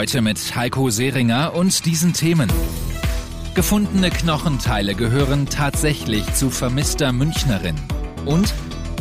Heute 0.00 0.22
mit 0.22 0.56
Heiko 0.56 0.88
Seringer 0.88 1.52
und 1.52 1.84
diesen 1.84 2.14
Themen. 2.14 2.50
Gefundene 3.54 4.08
Knochenteile 4.08 4.94
gehören 4.94 5.44
tatsächlich 5.44 6.24
zu 6.32 6.48
vermisster 6.48 7.12
Münchnerin. 7.12 7.76
Und 8.24 8.54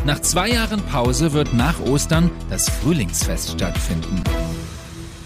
nach 0.05 0.19
zwei 0.19 0.49
Jahren 0.49 0.81
Pause 0.87 1.31
wird 1.31 1.53
nach 1.53 1.79
Ostern 1.79 2.29
das 2.49 2.67
Frühlingsfest 2.67 3.51
stattfinden. 3.51 4.21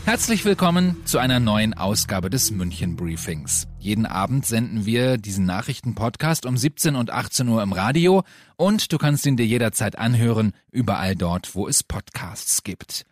Herzlich 0.05 0.45
willkommen 0.45 0.97
zu 1.05 1.17
einer 1.17 1.39
neuen 1.39 1.73
Ausgabe 1.73 2.29
des 2.29 2.51
München 2.51 2.95
Briefings. 2.95 3.67
Jeden 3.79 4.05
Abend 4.05 4.45
senden 4.45 4.85
wir 4.85 5.17
diesen 5.17 5.47
Nachrichtenpodcast 5.47 6.45
um 6.45 6.55
17 6.55 6.95
und 6.95 7.09
18 7.09 7.47
Uhr 7.47 7.63
im 7.63 7.73
Radio 7.73 8.21
und 8.57 8.93
du 8.93 8.99
kannst 8.99 9.25
ihn 9.25 9.37
dir 9.37 9.47
jederzeit 9.47 9.97
anhören, 9.97 10.51
überall 10.69 11.15
dort, 11.15 11.55
wo 11.55 11.67
es 11.67 11.81
Podcasts 11.81 12.61
gibt. 12.61 13.07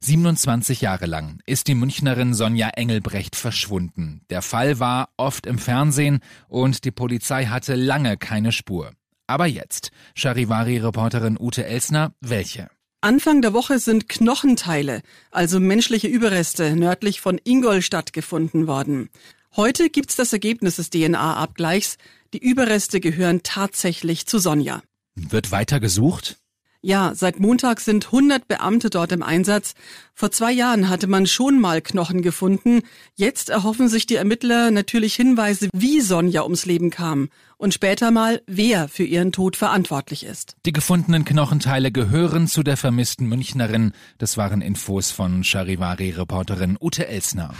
27 0.00 0.80
Jahre 0.80 1.06
lang 1.06 1.40
ist 1.44 1.66
die 1.66 1.74
Münchnerin 1.74 2.32
Sonja 2.32 2.68
Engelbrecht 2.70 3.34
verschwunden. 3.34 4.22
Der 4.30 4.42
Fall 4.42 4.78
war 4.78 5.08
oft 5.16 5.44
im 5.44 5.58
Fernsehen 5.58 6.20
und 6.48 6.84
die 6.84 6.92
Polizei 6.92 7.46
hatte 7.46 7.74
lange 7.74 8.16
keine 8.16 8.52
Spur. 8.52 8.92
Aber 9.26 9.46
jetzt, 9.46 9.90
Charivari-Reporterin 10.14 11.36
Ute 11.38 11.66
Elsner, 11.66 12.14
welche? 12.20 12.70
Anfang 13.00 13.42
der 13.42 13.52
Woche 13.52 13.78
sind 13.78 14.08
Knochenteile, 14.08 15.02
also 15.30 15.60
menschliche 15.60 16.08
Überreste, 16.08 16.74
nördlich 16.76 17.20
von 17.20 17.40
Ingolstadt 17.44 18.12
gefunden 18.12 18.66
worden. 18.66 19.10
Heute 19.56 19.90
gibt's 19.90 20.16
das 20.16 20.32
Ergebnis 20.32 20.76
des 20.76 20.90
DNA-Abgleichs. 20.90 21.96
Die 22.32 22.38
Überreste 22.38 23.00
gehören 23.00 23.42
tatsächlich 23.42 24.26
zu 24.26 24.38
Sonja. 24.38 24.82
Wird 25.16 25.50
weiter 25.50 25.80
gesucht? 25.80 26.38
Ja, 26.80 27.12
seit 27.12 27.40
Montag 27.40 27.80
sind 27.80 28.06
100 28.06 28.46
Beamte 28.46 28.88
dort 28.88 29.10
im 29.10 29.24
Einsatz. 29.24 29.74
Vor 30.14 30.30
zwei 30.30 30.52
Jahren 30.52 30.88
hatte 30.88 31.08
man 31.08 31.26
schon 31.26 31.58
mal 31.58 31.82
Knochen 31.82 32.22
gefunden. 32.22 32.82
Jetzt 33.16 33.50
erhoffen 33.50 33.88
sich 33.88 34.06
die 34.06 34.14
Ermittler 34.14 34.70
natürlich 34.70 35.16
Hinweise, 35.16 35.68
wie 35.74 36.00
Sonja 36.00 36.44
ums 36.44 36.66
Leben 36.66 36.90
kam 36.90 37.30
und 37.56 37.74
später 37.74 38.12
mal, 38.12 38.42
wer 38.46 38.86
für 38.86 39.02
ihren 39.02 39.32
Tod 39.32 39.56
verantwortlich 39.56 40.24
ist. 40.24 40.54
Die 40.66 40.72
gefundenen 40.72 41.24
Knochenteile 41.24 41.90
gehören 41.90 42.46
zu 42.46 42.62
der 42.62 42.76
vermissten 42.76 43.26
Münchnerin. 43.26 43.90
Das 44.18 44.36
waren 44.36 44.60
Infos 44.60 45.10
von 45.10 45.42
Charivari-Reporterin 45.42 46.78
Ute 46.80 47.08
Elsner. 47.08 47.54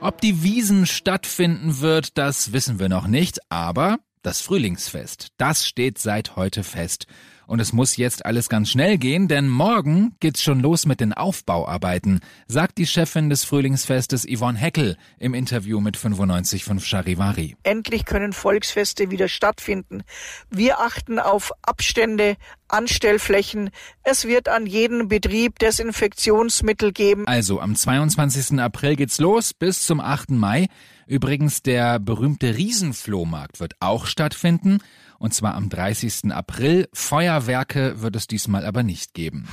Ob 0.00 0.20
die 0.20 0.44
Wiesen 0.44 0.86
stattfinden 0.86 1.80
wird, 1.80 2.16
das 2.16 2.52
wissen 2.52 2.78
wir 2.78 2.88
noch 2.88 3.08
nicht, 3.08 3.40
aber 3.48 3.98
das 4.22 4.40
Frühlingsfest, 4.40 5.28
das 5.38 5.66
steht 5.66 5.98
seit 5.98 6.36
heute 6.36 6.62
fest. 6.62 7.06
Und 7.48 7.60
es 7.60 7.72
muss 7.72 7.96
jetzt 7.96 8.26
alles 8.26 8.50
ganz 8.50 8.68
schnell 8.68 8.98
gehen, 8.98 9.26
denn 9.26 9.48
morgen 9.48 10.14
geht's 10.20 10.42
schon 10.42 10.60
los 10.60 10.84
mit 10.84 11.00
den 11.00 11.14
Aufbauarbeiten, 11.14 12.20
sagt 12.46 12.76
die 12.76 12.86
Chefin 12.86 13.30
des 13.30 13.44
Frühlingsfestes 13.44 14.26
Yvonne 14.26 14.58
Heckel 14.58 14.98
im 15.18 15.32
Interview 15.32 15.80
mit 15.80 15.96
95.5 15.96 16.84
Charivari. 16.84 17.56
Endlich 17.62 18.04
können 18.04 18.34
Volksfeste 18.34 19.10
wieder 19.10 19.28
stattfinden. 19.28 20.02
Wir 20.50 20.80
achten 20.80 21.18
auf 21.18 21.52
Abstände, 21.62 22.36
Anstellflächen. 22.68 23.70
Es 24.02 24.26
wird 24.26 24.50
an 24.50 24.66
jedem 24.66 25.08
Betrieb 25.08 25.58
Desinfektionsmittel 25.58 26.92
geben. 26.92 27.26
Also 27.26 27.60
am 27.60 27.74
22. 27.74 28.60
April 28.60 28.96
geht's 28.96 29.18
los 29.18 29.54
bis 29.54 29.86
zum 29.86 30.00
8. 30.00 30.32
Mai. 30.32 30.68
Übrigens 31.08 31.62
der 31.62 31.98
berühmte 31.98 32.56
Riesenflohmarkt 32.56 33.60
wird 33.60 33.74
auch 33.80 34.04
stattfinden 34.04 34.78
und 35.18 35.32
zwar 35.32 35.54
am 35.54 35.70
30. 35.70 36.30
April. 36.32 36.86
Feuerwerke 36.92 38.02
wird 38.02 38.14
es 38.14 38.26
diesmal 38.26 38.66
aber 38.66 38.82
nicht 38.82 39.14
geben. 39.14 39.48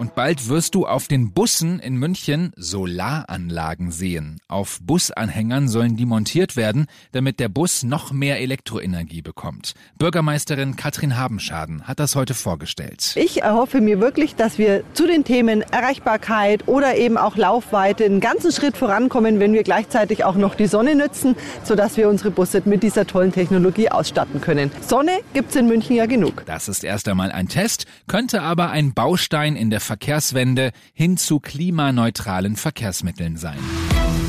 Und 0.00 0.14
bald 0.14 0.48
wirst 0.48 0.74
du 0.74 0.86
auf 0.86 1.08
den 1.08 1.32
Bussen 1.34 1.78
in 1.78 1.94
München 1.94 2.54
Solaranlagen 2.56 3.92
sehen. 3.92 4.40
Auf 4.48 4.78
Busanhängern 4.80 5.68
sollen 5.68 5.94
die 5.94 6.06
montiert 6.06 6.56
werden, 6.56 6.86
damit 7.12 7.38
der 7.38 7.50
Bus 7.50 7.82
noch 7.82 8.10
mehr 8.10 8.40
Elektroenergie 8.40 9.20
bekommt. 9.20 9.74
Bürgermeisterin 9.98 10.76
Katrin 10.76 11.18
Habenschaden 11.18 11.86
hat 11.86 12.00
das 12.00 12.16
heute 12.16 12.32
vorgestellt. 12.32 13.12
Ich 13.16 13.42
erhoffe 13.42 13.82
mir 13.82 14.00
wirklich, 14.00 14.36
dass 14.36 14.56
wir 14.56 14.84
zu 14.94 15.06
den 15.06 15.24
Themen 15.24 15.60
Erreichbarkeit 15.60 16.66
oder 16.66 16.96
eben 16.96 17.18
auch 17.18 17.36
Laufweite 17.36 18.06
einen 18.06 18.20
ganzen 18.20 18.52
Schritt 18.52 18.78
vorankommen, 18.78 19.38
wenn 19.38 19.52
wir 19.52 19.64
gleichzeitig 19.64 20.24
auch 20.24 20.36
noch 20.36 20.54
die 20.54 20.66
Sonne 20.66 20.94
nützen, 20.94 21.36
sodass 21.62 21.98
wir 21.98 22.08
unsere 22.08 22.30
Busse 22.30 22.62
mit 22.64 22.82
dieser 22.82 23.06
tollen 23.06 23.32
Technologie 23.32 23.90
ausstatten 23.90 24.40
können. 24.40 24.70
Sonne 24.80 25.18
gibt's 25.34 25.56
in 25.56 25.66
München 25.66 25.94
ja 25.94 26.06
genug. 26.06 26.42
Das 26.46 26.68
ist 26.68 26.84
erst 26.84 27.06
einmal 27.06 27.30
ein 27.32 27.48
Test, 27.48 27.84
könnte 28.08 28.40
aber 28.40 28.70
ein 28.70 28.94
Baustein 28.94 29.56
in 29.56 29.68
der 29.68 29.89
Verkehrswende 29.90 30.70
hin 30.92 31.16
zu 31.16 31.40
klimaneutralen 31.40 32.54
Verkehrsmitteln 32.54 33.36
sein. 33.36 33.58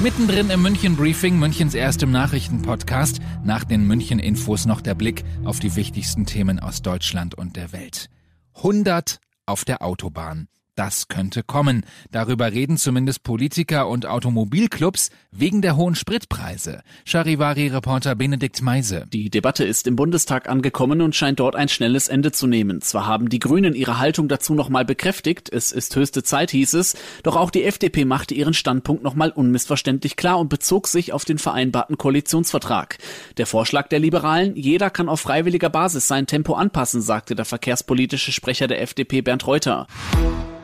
Mittendrin 0.01 0.49
im 0.49 0.63
München 0.63 0.95
Briefing, 0.95 1.37
Münchens 1.37 1.75
erstem 1.75 2.09
Nachrichtenpodcast, 2.09 3.19
nach 3.43 3.63
den 3.63 3.85
München 3.85 4.17
Infos 4.17 4.65
noch 4.65 4.81
der 4.81 4.95
Blick 4.95 5.23
auf 5.43 5.59
die 5.59 5.75
wichtigsten 5.75 6.25
Themen 6.25 6.59
aus 6.59 6.81
Deutschland 6.81 7.35
und 7.35 7.57
der 7.57 7.73
Welt. 7.73 8.09
100 8.55 9.19
auf 9.45 9.63
der 9.63 9.83
Autobahn. 9.83 10.47
Das 10.75 11.09
könnte 11.09 11.43
kommen. 11.43 11.85
Darüber 12.11 12.53
reden 12.53 12.77
zumindest 12.77 13.23
Politiker 13.23 13.89
und 13.89 14.05
Automobilclubs 14.05 15.09
wegen 15.29 15.61
der 15.61 15.75
hohen 15.75 15.95
Spritpreise. 15.95 16.81
Charivari-Reporter 17.03 18.15
Benedikt 18.15 18.61
Meise. 18.61 19.05
Die 19.11 19.29
Debatte 19.29 19.65
ist 19.65 19.85
im 19.85 19.97
Bundestag 19.97 20.47
angekommen 20.47 21.01
und 21.01 21.13
scheint 21.13 21.41
dort 21.41 21.57
ein 21.57 21.67
schnelles 21.67 22.07
Ende 22.07 22.31
zu 22.31 22.47
nehmen. 22.47 22.81
Zwar 22.81 23.05
haben 23.05 23.27
die 23.27 23.39
Grünen 23.39 23.75
ihre 23.75 23.99
Haltung 23.99 24.29
dazu 24.29 24.53
nochmal 24.53 24.85
bekräftigt, 24.85 25.51
es 25.51 25.73
ist 25.73 25.93
höchste 25.97 26.23
Zeit, 26.23 26.51
hieß 26.51 26.73
es, 26.75 26.95
doch 27.23 27.35
auch 27.35 27.51
die 27.51 27.65
FDP 27.65 28.05
machte 28.05 28.33
ihren 28.33 28.53
Standpunkt 28.53 29.03
nochmal 29.03 29.31
unmissverständlich 29.31 30.15
klar 30.15 30.39
und 30.39 30.47
bezog 30.47 30.87
sich 30.87 31.11
auf 31.11 31.25
den 31.25 31.37
vereinbarten 31.37 31.97
Koalitionsvertrag. 31.97 32.97
Der 33.35 33.45
Vorschlag 33.45 33.89
der 33.89 33.99
Liberalen, 33.99 34.55
jeder 34.55 34.89
kann 34.89 35.09
auf 35.09 35.19
freiwilliger 35.19 35.69
Basis 35.69 36.07
sein 36.07 36.27
Tempo 36.27 36.53
anpassen, 36.53 37.01
sagte 37.01 37.35
der 37.35 37.45
verkehrspolitische 37.45 38.31
Sprecher 38.31 38.67
der 38.67 38.81
FDP 38.81 39.21
Bernd 39.21 39.45
Reuter. 39.45 39.87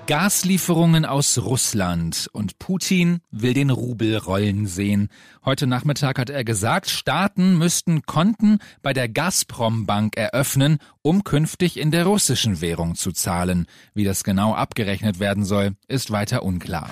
Gaslieferungen 0.08 1.04
aus 1.04 1.38
Russland 1.38 2.30
und 2.32 2.60
Putin 2.60 3.20
will 3.30 3.54
den 3.54 3.70
Rubel 3.70 4.16
rollen 4.16 4.66
sehen. 4.66 5.10
Heute 5.44 5.68
Nachmittag 5.68 6.18
hat 6.18 6.30
er 6.30 6.46
gesagt, 6.46 6.90
Staaten 6.90 7.58
müssten 7.58 8.04
Konten 8.04 8.60
bei 8.82 8.94
der 8.94 9.10
Gazprom 9.10 9.86
Bank 9.86 10.16
eröffnen, 10.16 10.78
um 11.02 11.26
künftig 11.26 11.78
in 11.78 11.92
der 11.92 12.06
russischen 12.06 12.62
Währung 12.62 12.96
zu 12.96 13.12
zahlen. 13.12 13.68
Wie 13.94 14.06
das 14.06 14.24
genau 14.24 14.54
abgerechnet 14.54 15.20
werden 15.20 15.44
soll, 15.44 15.76
ist 15.90 16.10
weiter 16.10 16.44
unklar. 16.44 16.90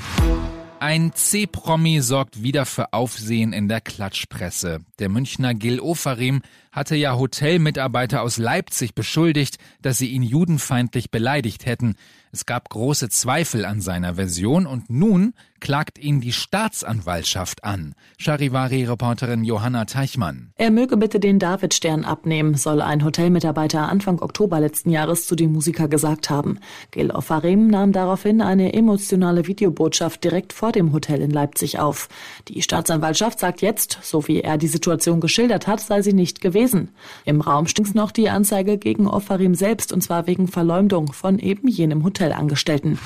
Ein 0.82 1.14
C-Promi 1.14 2.02
sorgt 2.02 2.44
wieder 2.44 2.66
für 2.66 2.92
Aufsehen 2.92 3.54
in 3.54 3.70
der 3.70 3.80
Klatschpresse. 3.80 4.82
Der 5.00 5.08
Münchner 5.08 5.54
Gil 5.54 5.80
Ofarim 5.80 6.42
hatte 6.72 6.98
ja 6.98 7.16
Hotelmitarbeiter 7.18 8.22
aus 8.22 8.38
Leipzig 8.38 8.94
beschuldigt, 8.94 9.58
dass 9.82 9.98
sie 9.98 10.10
ihn 10.10 10.22
judenfeindlich 10.22 11.12
beleidigt 11.12 11.66
hätten. 11.66 11.96
Es 12.36 12.46
gab 12.46 12.68
große 12.68 13.08
Zweifel 13.08 13.64
an 13.64 13.80
seiner 13.80 14.16
Version 14.16 14.68
und 14.68 14.90
nun 14.90 15.34
klagt 15.62 15.98
ihn 15.98 16.20
die 16.22 16.34
Staatsanwaltschaft 16.34 17.64
an. 17.64 17.96
Charivari-Reporterin 18.20 19.44
Johanna 19.44 19.86
Teichmann. 19.86 20.52
Er 20.58 20.70
möge 20.70 20.98
bitte 20.98 21.20
den 21.20 21.40
Davidstern 21.40 22.04
abnehmen, 22.04 22.56
soll 22.56 22.82
ein 22.82 23.04
Hotelmitarbeiter 23.04 23.90
Anfang 23.90 24.22
Oktober 24.22 24.60
letzten 24.60 24.90
Jahres 24.92 25.26
zu 25.26 25.36
dem 25.36 25.54
Musiker 25.54 25.88
gesagt 25.88 26.30
haben. 26.30 26.60
Gil 26.92 27.10
Ofarim 27.10 27.68
nahm 27.68 27.94
daraufhin 27.94 28.42
eine 28.42 28.74
emotionale 28.74 29.48
Videobotschaft 29.48 30.24
direkt 30.24 30.54
vor 30.54 30.72
dem 30.72 30.92
Hotel 30.94 31.22
in 31.22 31.32
Leipzig 31.32 31.80
auf. 31.80 32.10
Die 32.48 32.62
Staatsanwaltschaft 32.62 33.40
sagt 33.40 33.62
jetzt, 33.62 33.98
so 34.04 34.28
wie 34.28 34.42
er 34.42 34.58
die 34.58 34.68
Situation 34.68 35.22
geschildert 35.22 35.68
hat, 35.68 35.80
sei 35.80 36.02
sie 36.02 36.14
nicht 36.14 36.42
gewesen. 36.42 36.90
Im 37.24 37.42
Raum 37.42 37.66
stinkt 37.68 37.96
noch 37.96 38.12
die 38.12 38.30
Anzeige 38.30 38.78
gegen 38.78 39.08
Ofarim 39.08 39.56
selbst 39.56 39.94
und 39.94 40.02
zwar 40.02 40.28
wegen 40.28 40.48
Verleumdung 40.48 41.14
von 41.14 41.40
eben 41.40 41.70
jenem 41.70 42.04
Hotelangestellten. 42.26 43.00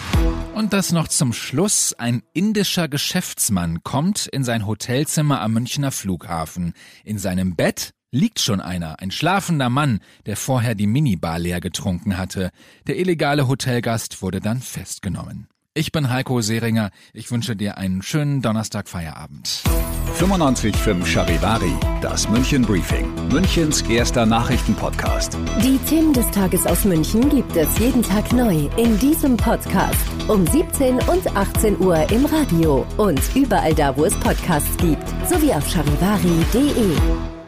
Und 0.54 0.74
das 0.74 0.92
noch 0.92 1.08
zum 1.08 1.34
Schluss. 1.34 1.94
Ein 1.94 2.24
indischer 2.34 2.88
Geschäftsmann 2.88 3.84
kommt 3.84 4.28
in 4.28 4.44
sein 4.44 4.66
Hotelzimmer 4.66 5.42
am 5.42 5.54
Münchner 5.54 5.92
Flughafen. 5.92 6.74
In 7.04 7.18
seinem 7.18 7.56
Bett 7.56 7.92
liegt 8.12 8.40
schon 8.40 8.60
einer, 8.60 9.00
ein 9.00 9.12
schlafender 9.12 9.70
Mann, 9.70 10.00
der 10.26 10.36
vorher 10.36 10.76
die 10.76 10.88
Minibar 10.88 11.38
leer 11.38 11.62
getrunken 11.62 12.18
hatte. 12.18 12.50
Der 12.88 12.98
illegale 12.98 13.48
Hotelgast 13.48 14.22
wurde 14.22 14.40
dann 14.40 14.62
festgenommen. 14.62 15.48
Ich 15.80 15.94
bin 15.94 16.10
Heiko 16.10 16.42
Seringer. 16.42 16.90
Ich 17.14 17.32
wünsche 17.32 17.56
dir 17.56 17.78
einen 17.78 18.02
schönen 18.02 18.42
Donnerstag-Feierabend. 18.42 19.64
95.5 20.20 21.06
Charivari, 21.06 21.72
das 22.02 22.28
München 22.28 22.64
Briefing, 22.64 23.08
Münchens 23.30 23.82
erster 23.84 24.26
Nachrichtenpodcast. 24.26 25.38
Die 25.64 25.78
Themen 25.88 26.12
des 26.12 26.30
Tages 26.32 26.66
aus 26.68 26.84
München 26.84 27.30
gibt 27.30 27.56
es 27.56 27.80
jeden 27.80 28.04
Tag 28.04 28.34
neu 28.34 28.68
in 28.76 29.00
diesem 29.00 29.38
Podcast. 29.38 29.96
Um 30.28 30.46
17 30.46 30.96
und 30.96 31.34
18 31.38 31.80
Uhr 31.80 32.12
im 32.12 32.26
Radio 32.26 32.86
und 32.98 33.22
überall 33.34 33.74
da, 33.74 33.96
wo 33.96 34.04
es 34.04 34.14
Podcasts 34.16 34.76
gibt. 34.76 35.08
Sowie 35.30 35.54
auf 35.54 35.66
charivari.de. 35.66 37.39